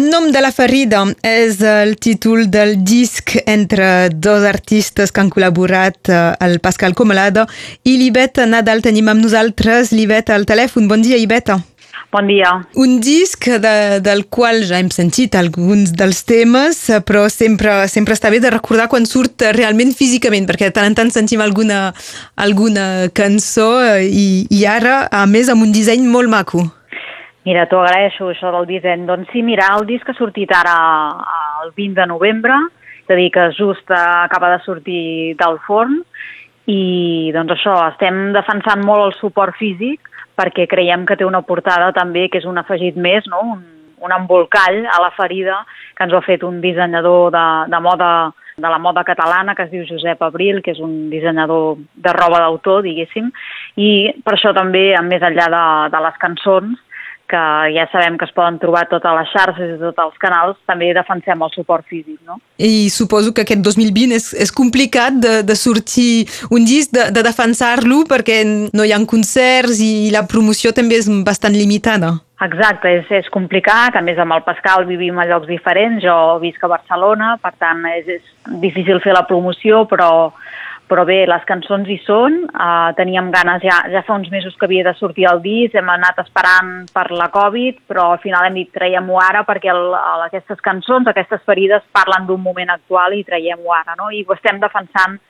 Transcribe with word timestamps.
En 0.00 0.08
nom 0.08 0.30
de 0.32 0.40
la 0.40 0.48
ferida 0.48 1.02
és 1.28 1.58
el 1.60 1.90
títol 2.00 2.46
del 2.48 2.78
disc 2.88 3.34
entre 3.44 4.08
dos 4.08 4.46
artistes 4.48 5.12
que 5.12 5.20
han 5.20 5.28
col·laborat, 5.28 5.98
eh, 6.08 6.20
el 6.46 6.56
Pascal 6.64 6.94
Comelada 6.96 7.44
i 7.84 7.98
l'Iveta 8.00 8.46
Nadal. 8.48 8.80
Tenim 8.80 9.10
amb 9.12 9.20
nosaltres 9.20 9.92
l'Iveta 9.92 10.32
al 10.38 10.48
telèfon. 10.48 10.88
Bon 10.88 11.04
dia, 11.04 11.20
Iveta. 11.20 11.58
Bon 12.16 12.24
dia. 12.32 12.54
Un 12.80 12.96
disc 13.04 13.44
de, 13.44 14.00
del 14.00 14.24
qual 14.32 14.64
ja 14.64 14.80
hem 14.80 14.88
sentit 14.88 15.36
alguns 15.36 15.92
dels 15.92 16.24
temes, 16.24 16.80
però 17.04 17.28
sempre, 17.28 17.84
sempre 17.92 18.16
està 18.16 18.32
bé 18.32 18.40
de 18.40 18.56
recordar 18.56 18.88
quan 18.88 19.04
surt 19.04 19.44
realment 19.52 19.92
físicament, 19.92 20.48
perquè 20.48 20.72
de 20.72 20.78
tant 20.80 20.88
en 20.88 20.96
tant 20.96 21.12
sentim 21.12 21.44
alguna, 21.44 21.90
alguna 22.40 23.10
cançó 23.12 23.74
eh, 23.84 24.08
i, 24.08 24.28
i 24.48 24.64
ara, 24.64 25.10
a 25.12 25.26
més, 25.28 25.52
amb 25.52 25.68
un 25.68 25.76
disseny 25.76 26.08
molt 26.08 26.32
maco. 26.32 26.70
Mira, 27.48 27.64
t'ho 27.66 27.80
agraeixo, 27.80 28.28
això 28.28 28.50
del 28.52 28.68
disseny. 28.68 29.06
Doncs 29.08 29.30
sí, 29.32 29.42
mira, 29.42 29.70
el 29.78 29.86
disc 29.88 30.08
ha 30.08 30.16
sortit 30.18 30.52
ara 30.52 30.74
el 31.64 31.72
20 31.76 31.96
de 32.02 32.06
novembre, 32.10 32.58
és 33.00 33.14
a 33.14 33.16
dir, 33.16 33.30
que 33.32 33.48
just 33.56 33.90
acaba 33.96 34.52
de 34.52 34.60
sortir 34.66 35.34
del 35.40 35.56
forn, 35.66 36.02
i 36.70 37.32
doncs 37.34 37.56
això, 37.56 37.74
estem 37.88 38.30
defensant 38.36 38.84
molt 38.86 39.08
el 39.08 39.16
suport 39.18 39.56
físic 39.58 40.10
perquè 40.38 40.66
creiem 40.70 41.06
que 41.08 41.16
té 41.18 41.26
una 41.26 41.42
portada 41.42 41.90
també 41.96 42.28
que 42.30 42.38
és 42.40 42.46
un 42.48 42.60
afegit 42.60 42.96
més, 42.96 43.26
no? 43.28 43.40
un, 43.56 43.64
un 44.00 44.12
embolcall 44.14 44.84
a 44.88 45.00
la 45.02 45.10
ferida 45.16 45.58
que 45.96 46.06
ens 46.06 46.14
ho 46.14 46.20
ha 46.20 46.26
fet 46.26 46.44
un 46.46 46.60
dissenyador 46.62 47.32
de, 47.34 47.46
de 47.72 47.80
moda 47.80 48.12
de 48.60 48.68
la 48.68 48.78
moda 48.78 49.04
catalana 49.08 49.54
que 49.56 49.64
es 49.64 49.70
diu 49.72 49.86
Josep 49.88 50.20
Abril, 50.22 50.58
que 50.60 50.74
és 50.74 50.80
un 50.84 51.08
dissenyador 51.08 51.78
de 51.80 52.12
roba 52.12 52.42
d'autor, 52.44 52.82
diguéssim, 52.84 53.30
i 53.80 53.90
per 54.20 54.34
això 54.34 54.52
també, 54.52 54.92
més 55.06 55.24
enllà 55.24 55.46
de, 55.54 55.62
de 55.94 56.02
les 56.04 56.18
cançons, 56.20 56.76
que 57.30 57.42
ja 57.76 57.86
sabem 57.92 58.18
que 58.18 58.26
es 58.26 58.34
poden 58.36 58.58
trobar 58.62 58.86
totes 58.90 59.16
les 59.16 59.32
xarxes 59.32 59.74
i 59.76 59.80
tots 59.80 60.02
els 60.04 60.16
canals, 60.22 60.56
també 60.68 60.90
defensem 60.96 61.44
el 61.46 61.52
suport 61.54 61.86
físic, 61.88 62.18
no? 62.26 62.40
I 62.58 62.90
suposo 62.92 63.32
que 63.34 63.44
aquest 63.46 63.62
2020 63.66 64.16
és, 64.16 64.30
és 64.46 64.54
complicat 64.54 65.20
de, 65.22 65.36
de 65.46 65.56
sortir 65.58 66.26
un 66.50 66.66
disc, 66.66 66.90
de, 66.94 67.08
de 67.14 67.22
defensar-lo, 67.26 68.02
perquè 68.10 68.42
no 68.46 68.86
hi 68.86 68.94
ha 68.94 69.00
concerts 69.10 69.78
i 69.84 70.10
la 70.12 70.26
promoció 70.28 70.74
també 70.76 70.98
és 71.00 71.08
bastant 71.24 71.54
limitada. 71.56 72.18
Exacte, 72.40 72.88
és, 72.88 73.08
és 73.12 73.26
complicat, 73.32 73.96
a 73.96 74.00
més 74.00 74.18
amb 74.18 74.32
el 74.32 74.44
Pascal 74.46 74.86
vivim 74.88 75.18
a 75.20 75.26
llocs 75.28 75.48
diferents, 75.50 76.00
jo 76.00 76.14
visc 76.40 76.62
a 76.64 76.70
Barcelona, 76.72 77.34
per 77.42 77.52
tant 77.60 77.84
és, 77.90 78.08
és 78.16 78.54
difícil 78.62 79.02
fer 79.04 79.12
la 79.12 79.26
promoció, 79.28 79.84
però 79.90 80.30
però 80.90 81.04
bé, 81.06 81.20
les 81.30 81.44
cançons 81.46 81.86
hi 81.86 82.00
són, 82.02 82.40
uh, 82.50 82.90
teníem 82.98 83.28
ganes, 83.30 83.62
ja, 83.62 83.76
ja 83.92 84.02
fa 84.02 84.16
uns 84.18 84.30
mesos 84.32 84.56
que 84.58 84.66
havia 84.66 84.82
de 84.88 84.94
sortir 84.98 85.28
el 85.30 85.38
disc, 85.44 85.76
hem 85.78 85.92
anat 85.92 86.18
esperant 86.24 86.72
per 86.90 87.06
la 87.14 87.28
Covid, 87.30 87.78
però 87.86 88.08
al 88.10 88.18
final 88.24 88.48
hem 88.48 88.58
dit 88.58 88.72
traiem-ho 88.74 89.20
ara 89.22 89.44
perquè 89.46 89.70
el, 89.70 89.84
el, 89.94 90.24
aquestes 90.26 90.58
cançons, 90.66 91.06
aquestes 91.06 91.44
ferides 91.46 91.86
parlen 91.94 92.26
d'un 92.26 92.42
moment 92.42 92.74
actual 92.74 93.14
i 93.14 93.22
traiem-ho 93.28 93.70
ara, 93.76 93.94
no? 94.00 94.10
I 94.10 94.24
ho 94.26 94.34
estem 94.34 94.58
defensant 94.58 95.20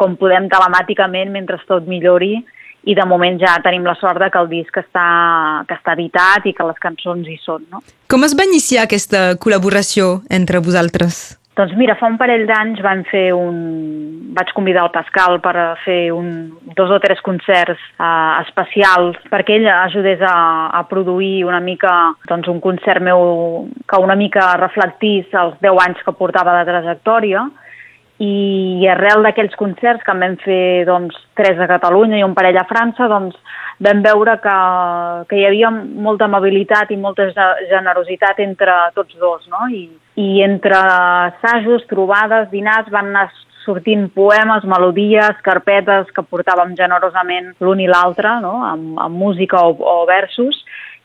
com 0.00 0.16
podem 0.16 0.48
telemàticament 0.48 1.30
mentre 1.34 1.60
tot 1.68 1.84
millori 1.86 2.38
i 2.88 2.96
de 2.96 3.04
moment 3.06 3.36
ja 3.38 3.58
tenim 3.62 3.84
la 3.86 3.94
sort 4.00 4.18
de 4.18 4.30
que 4.32 4.40
el 4.40 4.48
disc 4.50 4.80
està, 4.80 5.04
que 5.68 5.76
està 5.76 5.94
editat 5.94 6.48
i 6.48 6.54
que 6.56 6.66
les 6.66 6.80
cançons 6.82 7.28
hi 7.28 7.36
són, 7.44 7.68
no? 7.70 7.84
Com 8.10 8.24
es 8.24 8.34
va 8.38 8.48
iniciar 8.48 8.88
aquesta 8.88 9.36
col·laboració 9.36 10.22
entre 10.32 10.64
vosaltres? 10.64 11.41
Doncs 11.52 11.74
mira, 11.76 11.98
fa 12.00 12.08
un 12.08 12.14
parell 12.16 12.46
d'anys 12.48 12.80
van 12.80 13.02
fer 13.10 13.26
un... 13.36 13.56
vaig 14.32 14.52
convidar 14.56 14.86
el 14.86 14.92
Pascal 14.94 15.36
per 15.44 15.52
fer 15.84 16.06
un, 16.16 16.30
dos 16.78 16.88
o 16.88 16.96
tres 17.02 17.20
concerts 17.20 17.80
uh, 18.00 18.40
especials 18.40 19.18
perquè 19.28 19.58
ell 19.58 19.68
ajudés 19.68 20.24
a, 20.24 20.36
a 20.72 20.80
produir 20.88 21.44
una 21.44 21.60
mica 21.60 21.92
doncs, 22.30 22.48
un 22.48 22.62
concert 22.64 23.04
meu 23.04 23.66
que 23.84 24.00
una 24.00 24.16
mica 24.16 24.54
reflectís 24.56 25.28
els 25.36 25.58
10 25.60 25.82
anys 25.84 26.00
que 26.06 26.16
portava 26.16 26.56
de 26.56 26.64
trajectòria 26.70 27.44
i 28.22 28.86
arrel 28.90 29.24
d'aquells 29.26 29.54
concerts 29.58 30.04
que 30.06 30.14
en 30.14 30.22
vam 30.22 30.36
fer 30.44 30.84
doncs, 30.86 31.16
tres 31.38 31.58
a 31.58 31.68
Catalunya 31.70 32.20
i 32.20 32.26
un 32.26 32.36
parell 32.36 32.60
a 32.60 32.68
França, 32.68 33.08
doncs 33.10 33.38
vam 33.82 34.02
veure 34.04 34.36
que, 34.44 34.56
que 35.30 35.40
hi 35.40 35.46
havia 35.48 35.70
molta 35.72 36.28
amabilitat 36.28 36.92
i 36.94 37.00
molta 37.00 37.26
generositat 37.70 38.42
entre 38.44 38.76
tots 38.94 39.16
dos, 39.18 39.48
no? 39.50 39.66
I, 39.74 39.88
i 40.22 40.42
entre 40.44 40.78
assajos, 40.78 41.88
trobades, 41.90 42.50
dinars, 42.52 42.92
van 42.94 43.10
anar 43.10 43.30
sortint 43.64 44.08
poemes, 44.14 44.64
melodies, 44.66 45.38
carpetes 45.46 46.10
que 46.14 46.24
portàvem 46.26 46.74
generosament 46.78 47.52
l'un 47.62 47.82
i 47.82 47.88
l'altre, 47.90 48.38
no? 48.42 48.56
amb, 48.66 48.98
amb 48.98 49.18
música 49.18 49.62
o, 49.62 49.76
o 49.78 50.02
versos, 50.08 50.58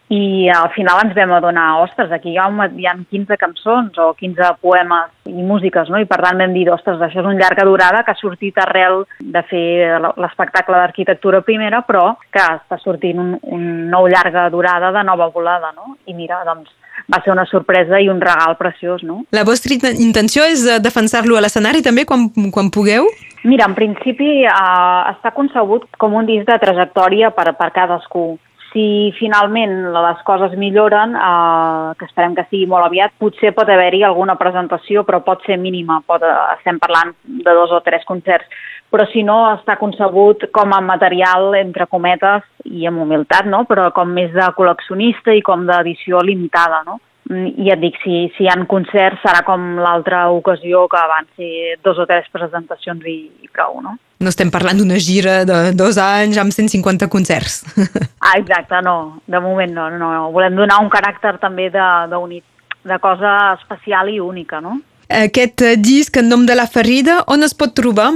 i 0.09 0.47
al 0.47 0.69
final 0.71 1.01
ens 1.03 1.15
vam 1.15 1.33
adonar, 1.35 1.81
ostres, 1.83 2.11
aquí 2.15 2.31
hi 2.31 2.37
ha, 2.39 2.47
hi 2.79 2.85
ha 2.87 2.93
15 3.11 3.37
cançons 3.41 3.97
o 3.99 4.13
15 4.15 4.53
poemes 4.63 5.11
i 5.27 5.43
músiques, 5.43 5.91
no? 5.91 5.99
I 5.99 6.07
per 6.07 6.21
tant 6.23 6.39
vam 6.39 6.55
dir, 6.55 6.63
ostres, 6.71 7.01
això 7.03 7.19
és 7.19 7.27
un 7.27 7.35
llarga 7.39 7.65
durada 7.67 8.05
que 8.07 8.15
ha 8.15 8.19
sortit 8.21 8.55
arrel 8.63 9.03
de 9.19 9.43
fer 9.49 9.99
l'espectacle 10.15 10.79
d'arquitectura 10.79 11.43
primera, 11.43 11.83
però 11.83 12.13
que 12.31 12.39
està 12.39 12.79
sortint 12.79 13.19
un, 13.19 13.35
un 13.43 13.67
nou 13.91 14.07
llarga 14.07 14.47
durada 14.53 14.93
de 14.95 15.03
nova 15.03 15.27
volada, 15.35 15.73
no? 15.75 15.97
I 16.07 16.15
mira, 16.15 16.39
doncs, 16.47 16.71
va 17.11 17.19
ser 17.23 17.35
una 17.35 17.45
sorpresa 17.51 17.99
i 17.99 18.07
un 18.07 18.23
regal 18.23 18.55
preciós, 18.55 19.03
no? 19.03 19.25
La 19.35 19.43
vostra 19.47 19.75
intenció 19.75 20.47
és 20.47 20.63
eh, 20.63 20.79
defensar-lo 20.79 21.35
a 21.35 21.43
l'escenari 21.43 21.83
també 21.83 22.07
quan, 22.07 22.29
quan 22.55 22.71
pugueu? 22.71 23.11
Mira, 23.43 23.67
en 23.67 23.75
principi 23.75 24.43
eh, 24.47 24.99
està 25.11 25.35
concebut 25.35 25.87
com 25.99 26.15
un 26.15 26.27
disc 26.31 26.47
de 26.47 26.59
trajectòria 26.63 27.35
per, 27.35 27.51
per 27.59 27.73
cadascú 27.75 28.37
si 28.71 29.11
finalment 29.17 29.73
les 29.93 30.21
coses 30.27 30.53
milloren, 30.59 31.15
eh, 31.15 31.93
que 31.99 32.05
esperem 32.05 32.35
que 32.35 32.45
sigui 32.49 32.67
molt 32.69 32.85
aviat, 32.85 33.13
potser 33.19 33.53
pot 33.55 33.69
haver-hi 33.69 34.03
alguna 34.03 34.35
presentació, 34.35 35.03
però 35.07 35.23
pot 35.23 35.43
ser 35.45 35.57
mínima. 35.57 36.01
Pot, 36.05 36.23
eh, 36.23 36.35
estem 36.57 36.79
parlant 36.79 37.15
de 37.23 37.53
dos 37.53 37.71
o 37.71 37.81
tres 37.81 38.05
concerts. 38.05 38.47
Però 38.89 39.03
si 39.11 39.23
no, 39.23 39.41
està 39.51 39.75
concebut 39.77 40.47
com 40.55 40.73
a 40.73 40.79
material, 40.81 41.53
entre 41.59 41.87
cometes, 41.87 42.43
i 42.63 42.87
amb 42.87 43.01
humilitat, 43.03 43.45
no? 43.45 43.65
però 43.65 43.91
com 43.91 44.07
més 44.07 44.31
de 44.31 44.47
col·leccionista 44.55 45.35
i 45.35 45.41
com 45.41 45.65
d'edició 45.67 46.21
limitada. 46.23 46.83
No? 46.87 46.99
Mm, 47.27 47.59
i 47.59 47.71
et 47.73 47.79
dic, 47.81 47.97
si, 48.03 48.29
si 48.37 48.45
hi 48.45 48.47
ha 48.47 48.55
concerts 48.71 49.19
serà 49.25 49.41
com 49.47 49.61
l'altra 49.83 50.29
ocasió 50.31 50.85
que 50.87 51.01
van 51.11 51.25
ser 51.35 51.75
dos 51.83 51.97
o 51.99 52.05
tres 52.07 52.27
presentacions 52.31 53.03
i, 53.03 53.27
i 53.43 53.47
prou, 53.51 53.81
no? 53.83 53.97
No 54.23 54.29
estem 54.31 54.49
parlant 54.53 54.77
d'una 54.79 54.99
gira 55.03 55.43
de 55.45 55.73
dos 55.77 55.97
anys 56.01 56.37
amb 56.41 56.51
150 56.55 57.07
concerts. 57.11 57.65
ah, 58.25 58.35
exacte, 58.39 58.81
no, 58.85 58.95
de 59.27 59.39
moment 59.43 59.73
no, 59.75 59.89
no, 59.91 60.07
no. 60.13 60.31
Volem 60.35 60.55
donar 60.57 60.77
un 60.83 60.89
caràcter 60.93 61.33
també 61.41 61.65
de, 61.73 61.87
de, 62.09 62.17
unit, 62.17 62.43
de 62.87 62.97
cosa 63.03 63.31
especial 63.57 64.09
i 64.09 64.19
única, 64.23 64.61
no? 64.63 64.73
Aquest 65.07 65.63
disc 65.83 66.17
en 66.19 66.29
nom 66.31 66.45
de 66.47 66.55
la 66.55 66.67
ferida, 66.67 67.23
on 67.31 67.43
es 67.43 67.53
pot 67.55 67.73
trobar? 67.75 68.11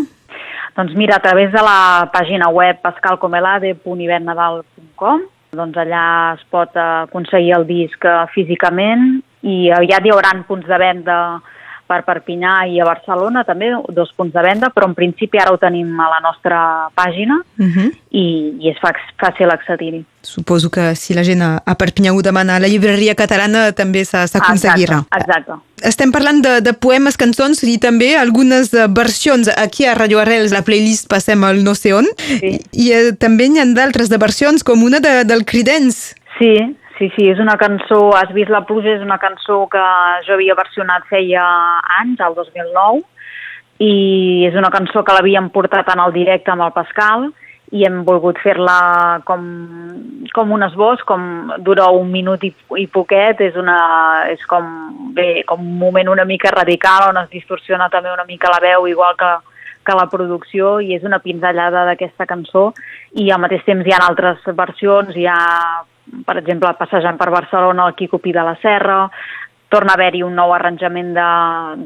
Doncs 0.78 0.94
mira, 0.96 1.16
a 1.20 1.24
través 1.24 1.52
de 1.52 1.62
la 1.64 2.10
pàgina 2.16 2.50
web 2.50 2.78
pascalcomelade.ivernadal.com 2.84 5.22
doncs 5.52 5.78
allà 5.78 6.04
es 6.38 6.44
pot 6.52 6.76
aconseguir 6.80 7.56
el 7.58 7.66
disc 7.68 8.06
eh, 8.08 8.20
físicament 8.36 9.20
i 9.44 9.72
aviat 9.76 10.06
hi 10.06 10.14
haurà 10.14 10.32
punts 10.48 10.68
de 10.68 10.78
venda 10.80 11.18
per 11.92 12.06
Perpinyà 12.08 12.54
i 12.72 12.80
a 12.80 12.86
Barcelona 12.88 13.44
també, 13.44 13.72
dos 13.92 14.14
punts 14.16 14.32
de 14.32 14.44
venda, 14.46 14.70
però 14.72 14.88
en 14.88 14.96
principi 14.96 15.42
ara 15.42 15.52
ho 15.52 15.58
tenim 15.60 15.90
a 16.00 16.08
la 16.14 16.22
nostra 16.24 16.62
pàgina 16.96 17.42
uh 17.42 17.64
mhm. 17.66 17.72
-huh. 17.72 17.90
i, 18.12 18.26
i 18.64 18.70
és 18.72 18.78
fàcil 18.80 19.52
accedir-hi. 19.52 20.06
Suposo 20.22 20.70
que 20.70 20.96
si 20.96 21.14
la 21.14 21.24
gent 21.24 21.42
a 21.42 21.76
Perpinyà 21.76 22.14
ho 22.14 22.22
demana 22.22 22.56
a 22.56 22.60
la 22.60 22.68
llibreria 22.68 23.16
catalana 23.16 23.72
també 23.72 24.06
s'aconseguirà. 24.06 25.04
Exacte, 25.04 25.18
exacte. 25.20 25.54
Estem 25.88 26.12
parlant 26.14 26.42
de, 26.44 26.58
de 26.62 26.74
poemes, 26.78 27.18
cançons 27.18 27.64
i 27.68 27.78
també 27.82 28.14
algunes 28.18 28.74
eh, 28.74 28.88
versions. 28.92 29.50
Aquí 29.58 29.86
a 29.86 29.96
Radio 29.98 30.22
Arrels, 30.22 30.54
la 30.54 30.64
playlist 30.66 31.10
passem 31.12 31.44
al 31.48 31.64
no 31.66 31.74
sé 31.78 31.96
on, 31.98 32.10
sí. 32.18 32.58
i, 32.58 32.60
i 32.86 32.92
eh, 32.94 33.16
també 33.18 33.50
n'hi 33.50 33.64
ha 33.64 33.68
d'altres 33.78 34.12
de 34.12 34.20
versions, 34.22 34.64
com 34.64 34.84
una 34.86 35.02
de, 35.04 35.22
del 35.30 35.46
Cridens. 35.46 36.12
Sí, 36.38 36.54
Sí, 37.02 37.08
sí, 37.16 37.24
és 37.32 37.40
una 37.42 37.56
cançó, 37.58 38.12
Has 38.14 38.30
vist 38.30 38.52
la 38.54 38.60
pluja, 38.62 38.92
és 38.94 39.02
una 39.02 39.16
cançó 39.18 39.64
que 39.74 39.82
jo 40.28 40.36
havia 40.36 40.54
versionat 40.54 41.08
feia 41.10 41.42
anys, 41.98 42.20
el 42.22 42.36
2009, 42.38 43.02
i 43.82 44.46
és 44.46 44.58
una 44.60 44.70
cançó 44.70 45.02
que 45.02 45.16
l'havíem 45.16 45.48
portat 45.50 45.90
en 45.90 46.04
el 46.04 46.14
directe 46.14 46.54
amb 46.54 46.68
el 46.68 46.76
Pascal 46.76 47.32
i 47.72 47.86
hem 47.88 48.02
volgut 48.08 48.40
fer-la 48.44 49.22
com, 49.28 49.44
com 50.36 50.52
un 50.52 50.66
esbós, 50.68 51.04
com 51.08 51.54
dura 51.64 51.88
un 51.96 52.10
minut 52.12 52.44
i, 52.44 52.52
i 52.78 52.88
poquet, 52.92 53.40
és, 53.48 53.56
una, 53.60 53.78
és 54.32 54.44
com, 54.50 54.68
bé, 55.16 55.46
com 55.48 55.64
un 55.64 55.78
moment 55.80 56.12
una 56.12 56.28
mica 56.28 56.52
radical 56.52 57.10
on 57.10 57.22
es 57.24 57.30
distorsiona 57.32 57.88
també 57.94 58.12
una 58.12 58.28
mica 58.28 58.52
la 58.52 58.60
veu, 58.64 58.90
igual 58.92 59.16
que, 59.20 59.32
que 59.88 59.96
la 59.96 60.10
producció, 60.12 60.80
i 60.84 60.98
és 60.98 61.08
una 61.08 61.22
pinzellada 61.24 61.86
d'aquesta 61.88 62.28
cançó, 62.28 62.72
i 63.16 63.32
al 63.32 63.40
mateix 63.40 63.64
temps 63.68 63.88
hi 63.88 63.96
ha 63.96 64.04
altres 64.10 64.44
versions, 64.52 65.16
hi 65.16 65.30
ha 65.32 65.40
per 66.26 66.38
exemple, 66.42 66.72
passejant 66.80 67.16
per 67.16 67.30
Barcelona 67.32 67.86
el 67.88 67.96
Quico 67.96 68.20
Pi 68.20 68.34
de 68.36 68.44
la 68.44 68.56
Serra, 68.62 69.06
torna 69.72 69.96
a 69.96 70.00
haver-hi 70.00 70.22
un 70.28 70.36
nou 70.36 70.52
arranjament 70.54 71.14
de, 71.16 71.28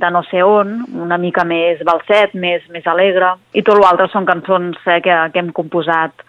de 0.01 0.09
no 0.11 0.23
sé 0.31 0.41
on, 0.43 0.79
una 1.05 1.19
mica 1.21 1.45
més 1.45 1.83
balset, 1.85 2.33
més, 2.33 2.65
més 2.73 2.87
alegre, 2.89 3.35
i 3.53 3.63
tot 3.65 3.77
l'altre 3.79 4.09
són 4.11 4.25
cançons 4.25 4.79
eh, 4.89 5.01
que, 5.05 5.19
que 5.31 5.43
hem 5.43 5.53
composat 5.55 6.25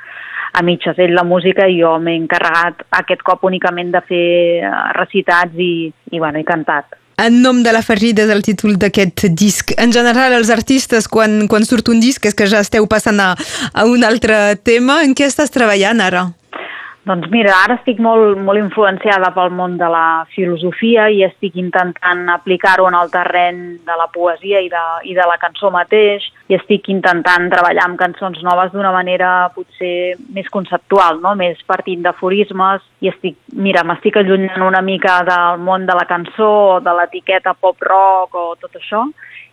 a 0.56 0.62
mitges, 0.64 0.98
ell 1.00 1.16
la 1.16 1.24
música 1.24 1.66
i 1.68 1.80
jo 1.80 1.96
m'he 2.00 2.16
encarregat 2.16 2.86
aquest 3.00 3.24
cop 3.26 3.44
únicament 3.48 3.90
de 3.96 4.04
fer 4.08 4.28
eh, 4.60 4.76
recitats 4.96 5.56
i, 5.56 5.88
i, 6.12 6.20
bueno, 6.20 6.40
i 6.40 6.46
cantat. 6.48 6.96
En 7.16 7.40
nom 7.40 7.62
de 7.64 7.72
la 7.72 7.80
Ferrida 7.80 8.26
és 8.26 8.30
el 8.32 8.42
títol 8.44 8.74
d'aquest 8.76 9.24
disc. 9.32 9.72
En 9.80 9.92
general, 9.92 10.34
els 10.36 10.50
artistes, 10.52 11.08
quan, 11.08 11.46
quan 11.48 11.64
surt 11.64 11.88
un 11.88 12.02
disc, 12.02 12.20
és 12.28 12.36
que 12.36 12.44
ja 12.44 12.60
esteu 12.60 12.84
passant 12.92 13.22
a, 13.24 13.30
a 13.72 13.86
un 13.88 14.04
altre 14.04 14.58
tema. 14.60 15.00
En 15.04 15.16
què 15.16 15.24
estàs 15.24 15.52
treballant 15.54 16.04
ara? 16.04 16.26
Doncs 17.06 17.28
mira, 17.30 17.52
ara 17.62 17.76
estic 17.78 18.00
molt, 18.02 18.34
molt 18.42 18.58
influenciada 18.58 19.28
pel 19.30 19.52
món 19.54 19.76
de 19.78 19.86
la 19.92 20.24
filosofia 20.34 21.04
i 21.14 21.20
estic 21.22 21.54
intentant 21.60 22.24
aplicar-ho 22.34 22.88
en 22.88 22.96
el 22.98 23.12
terreny 23.12 23.60
de 23.86 23.96
la 24.00 24.08
poesia 24.10 24.58
i 24.64 24.66
de, 24.72 24.82
i 25.06 25.14
de 25.14 25.26
la 25.30 25.36
cançó 25.38 25.70
mateix 25.70 26.26
i 26.50 26.56
estic 26.58 26.90
intentant 26.90 27.46
treballar 27.52 27.84
amb 27.86 28.00
cançons 28.00 28.42
noves 28.42 28.74
d'una 28.74 28.90
manera 28.90 29.30
potser 29.54 30.16
més 30.34 30.50
conceptual, 30.50 31.22
no? 31.22 31.36
més 31.38 31.62
partint 31.70 32.02
d'aforismes 32.02 32.82
i 33.06 33.12
estic, 33.14 33.38
mira, 33.54 33.86
m'estic 33.86 34.18
allunyant 34.18 34.66
una 34.66 34.82
mica 34.82 35.20
del 35.30 35.62
món 35.62 35.86
de 35.86 35.94
la 35.94 36.08
cançó 36.10 36.50
o 36.74 36.80
de 36.82 36.98
l'etiqueta 36.98 37.54
pop-rock 37.54 38.34
o 38.34 38.48
tot 38.58 38.82
això 38.82 39.06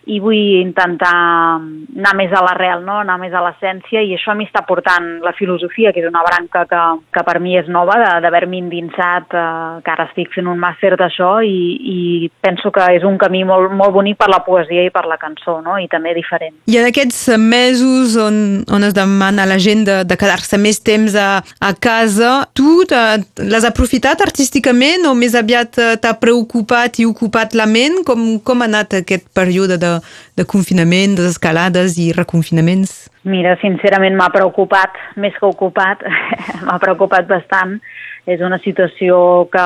i 0.05 0.19
vull 0.19 0.59
intentar 0.59 1.13
anar 1.13 2.13
més 2.17 2.33
a 2.33 2.41
l'arrel, 2.43 2.83
no? 2.83 2.99
anar 3.03 3.17
més 3.21 3.33
a 3.33 3.41
l'essència 3.45 4.01
i 4.03 4.13
això 4.17 4.35
m'hi 4.35 4.47
està 4.49 4.63
portant 4.67 5.19
la 5.23 5.33
filosofia, 5.37 5.93
que 5.93 6.01
és 6.03 6.09
una 6.09 6.23
branca 6.25 6.65
que, 6.69 6.81
que 7.13 7.23
per 7.23 7.37
mi 7.43 7.55
és 7.59 7.69
nova, 7.71 7.95
d'haver-m'hi 8.23 8.63
endinsat, 8.65 9.31
eh, 9.31 9.79
que 9.85 9.93
ara 9.93 10.07
estic 10.09 10.33
fent 10.35 10.49
un 10.51 10.59
màster 10.59 10.95
d'això 10.99 11.37
i, 11.47 11.57
i 11.93 11.99
penso 12.43 12.71
que 12.73 12.87
és 12.97 13.05
un 13.07 13.17
camí 13.21 13.43
molt, 13.47 13.71
molt 13.71 13.95
bonic 13.95 14.19
per 14.19 14.29
la 14.31 14.41
poesia 14.45 14.83
i 14.83 14.91
per 14.93 15.05
la 15.07 15.19
cançó, 15.21 15.59
no? 15.63 15.77
i 15.79 15.87
també 15.91 16.15
diferent. 16.17 16.55
I 16.67 16.79
en 16.81 16.89
aquests 16.89 17.21
mesos 17.39 18.17
on, 18.19 18.37
on 18.67 18.87
es 18.87 18.95
demana 18.97 19.47
a 19.47 19.49
la 19.49 19.59
gent 19.61 19.85
de, 19.87 20.01
de 20.07 20.19
quedar-se 20.19 20.59
més 20.59 20.81
temps 20.83 21.15
a, 21.15 21.29
a 21.63 21.73
casa, 21.79 22.35
tu 22.57 22.83
l'has 22.83 23.65
aprofitat 23.67 24.21
artísticament 24.25 25.05
o 25.07 25.13
més 25.15 25.35
aviat 25.37 25.79
eh, 25.79 25.93
t'ha 26.01 26.15
preocupat 26.19 26.99
i 26.99 27.07
ocupat 27.07 27.55
la 27.55 27.67
ment? 27.69 28.01
Com, 28.07 28.25
com 28.43 28.63
ha 28.63 28.67
anat 28.67 28.97
aquest 28.99 29.29
període 29.35 29.77
de, 29.79 29.92
de 30.37 30.45
confinament, 30.49 31.17
desescalades 31.19 31.97
i 32.01 32.11
reconfinaments? 32.15 32.95
Mira, 33.29 33.55
sincerament 33.61 34.17
m'ha 34.19 34.31
preocupat, 34.33 34.97
més 35.15 35.35
que 35.39 35.47
ocupat, 35.47 36.03
m'ha 36.67 36.79
preocupat 36.83 37.29
bastant. 37.29 37.79
És 38.25 38.39
una 38.39 38.59
situació 38.63 39.49
que, 39.51 39.63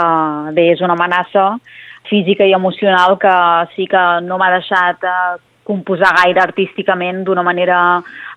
bé, 0.55 0.71
és 0.73 0.81
una 0.81 0.95
amenaça 0.97 1.51
física 2.09 2.45
i 2.47 2.55
emocional 2.55 3.17
que 3.21 3.33
sí 3.75 3.85
que 3.89 4.03
no 4.25 4.39
m'ha 4.39 4.49
deixat 4.55 5.03
eh, 5.05 5.35
composar 5.67 6.13
gaire 6.21 6.41
artísticament 6.41 7.23
d'una 7.27 7.43
manera 7.43 7.77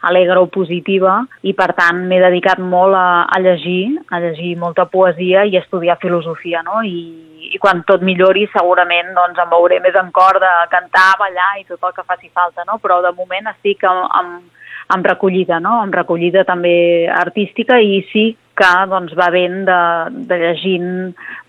alegre 0.09 0.41
o 0.43 0.49
positiva 0.51 1.21
i 1.47 1.55
per 1.55 1.71
tant 1.79 2.03
m'he 2.11 2.19
dedicat 2.23 2.59
molt 2.59 2.97
a, 2.99 3.25
a 3.31 3.41
llegir, 3.45 4.01
a 4.11 4.21
llegir 4.23 4.57
molta 4.59 4.89
poesia 4.91 5.47
i 5.47 5.57
a 5.57 5.63
estudiar 5.63 6.01
filosofia, 6.03 6.65
no? 6.67 6.83
I 6.83 7.40
quan 7.61 7.85
tot 7.89 8.03
millori 8.07 8.47
segurament 8.55 9.13
doncs, 9.17 9.39
em 9.39 9.53
veuré 9.53 9.81
més 9.85 9.97
en 10.01 10.11
cor 10.17 10.41
de 10.43 10.53
cantar, 10.73 11.13
ballar 11.21 11.53
i 11.61 11.67
tot 11.69 11.85
el 11.87 11.95
que 11.97 12.07
faci 12.09 12.33
falta, 12.33 12.65
no? 12.67 12.81
però 12.83 13.01
de 13.05 13.13
moment 13.17 13.53
estic 13.53 13.85
amb, 13.89 14.09
amb, 14.21 14.67
amb 14.97 15.07
recollida, 15.13 15.61
no? 15.63 15.77
amb 15.85 15.95
recollida 15.95 16.47
també 16.49 16.75
artística 17.21 17.79
i 17.79 18.01
sí 18.11 18.27
que 18.61 18.73
doncs, 18.91 19.15
va 19.17 19.31
ben 19.33 19.63
de, 19.69 19.81
de 20.29 20.41
llegint 20.43 20.91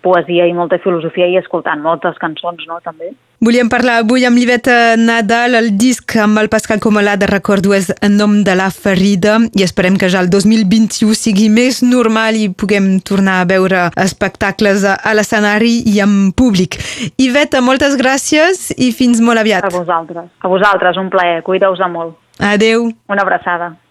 poesia 0.06 0.48
i 0.48 0.56
molta 0.56 0.80
filosofia 0.84 1.28
i 1.28 1.40
escoltant 1.42 1.84
moltes 1.84 2.20
cançons, 2.22 2.64
no?, 2.68 2.80
també. 2.86 3.12
Volíem 3.42 3.72
parlar 3.74 3.96
avui 4.04 4.22
amb 4.22 4.38
l'Iveta 4.38 4.94
Nadal, 5.02 5.56
el 5.58 5.72
disc 5.74 6.14
amb 6.22 6.38
el 6.38 6.46
Pascal 6.54 6.78
Comalà 6.78 7.16
de 7.18 7.26
recordo 7.26 7.72
és 7.74 7.88
En 8.06 8.14
nom 8.20 8.36
de 8.46 8.54
la 8.54 8.68
ferida 8.70 9.40
i 9.58 9.64
esperem 9.66 9.98
que 9.98 10.12
ja 10.14 10.22
el 10.22 10.30
2021 10.30 11.18
sigui 11.18 11.48
més 11.50 11.80
normal 11.82 12.38
i 12.38 12.52
puguem 12.54 13.00
tornar 13.02 13.40
a 13.42 13.48
veure 13.50 13.88
espectacles 13.98 14.86
a, 14.86 15.00
l'escenari 15.18 15.80
i 15.90 15.98
en 16.06 16.30
públic. 16.38 16.78
Iveta, 17.18 17.66
moltes 17.66 17.98
gràcies 17.98 18.68
i 18.78 18.94
fins 18.94 19.26
molt 19.26 19.42
aviat. 19.42 19.66
A 19.66 19.74
vosaltres. 19.74 20.30
A 20.38 20.54
vosaltres, 20.58 21.02
un 21.02 21.10
plaer. 21.10 21.42
Cuideu-vos 21.42 21.82
molt. 21.90 22.20
Adeu. 22.38 22.92
Una 23.10 23.26
abraçada. 23.26 23.74